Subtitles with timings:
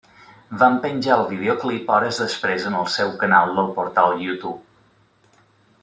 [0.61, 5.39] Van penjar el videoclip hores després en el seu canal del portal YouTube.